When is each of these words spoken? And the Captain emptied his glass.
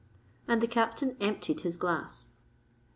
And 0.47 0.61
the 0.61 0.67
Captain 0.67 1.15
emptied 1.19 1.59
his 1.61 1.77
glass. 1.77 2.31